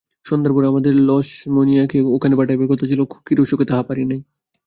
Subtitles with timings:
[0.25, 4.19] সন্ধ্যার পর আমাদের লছমনিয়াকে ওখানে পাঠাইবার কথা ছিল, খুকির অসুখে তাহা পারি নাই।